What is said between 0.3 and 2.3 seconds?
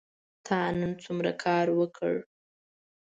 تا نن څومره کار وکړ؟